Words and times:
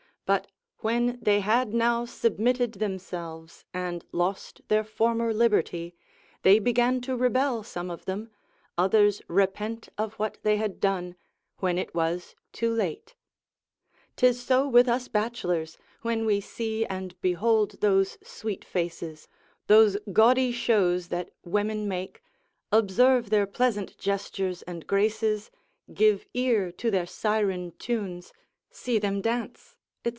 but 0.23 0.47
when 0.77 1.19
they 1.21 1.41
had 1.41 1.73
now 1.73 2.05
submitted 2.05 2.73
themselves, 2.75 3.65
and 3.73 4.03
lost 4.11 4.61
their 4.69 4.83
former 4.83 5.31
liberty, 5.33 5.93
they 6.41 6.57
began 6.57 7.01
to 7.01 7.15
rebel 7.15 7.61
some 7.63 7.91
of 7.91 8.05
them, 8.05 8.31
others 8.77 9.21
repent 9.27 9.89
of 9.99 10.13
what 10.13 10.37
they 10.41 10.55
had 10.57 10.79
done, 10.79 11.15
when 11.57 11.77
it 11.77 11.93
was 11.93 12.33
too 12.53 12.73
late. 12.73 13.13
'Tis 14.15 14.41
so 14.41 14.67
with 14.67 14.87
us 14.87 15.07
bachelors, 15.07 15.77
when 16.01 16.25
we 16.25 16.39
see 16.41 16.85
and 16.85 17.19
behold 17.21 17.79
those 17.81 18.17
sweet 18.23 18.63
faces, 18.65 19.27
those 19.67 19.97
gaudy 20.13 20.51
shows 20.51 21.09
that 21.09 21.29
women 21.43 21.87
make, 21.87 22.23
observe 22.71 23.29
their 23.29 23.45
pleasant 23.45 23.95
gestures 23.97 24.61
and 24.63 24.87
graces, 24.87 25.51
give 25.93 26.25
ear 26.33 26.71
to 26.71 26.89
their 26.89 27.05
siren 27.05 27.73
tunes, 27.77 28.31
see 28.71 28.97
them 28.97 29.19
dance, 29.21 29.75
&c. 30.03 30.09